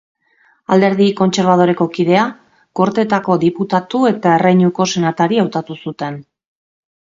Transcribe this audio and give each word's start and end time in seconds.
Alderdi 0.75 1.09
Kontserbadoreko 1.19 1.87
kidea, 1.97 2.23
Gorteetako 2.81 3.37
diputatu 3.45 4.03
eta 4.13 4.35
Erreinuko 4.41 4.91
senatari 4.97 5.43
hautatu 5.47 5.81
zuten. 5.89 6.23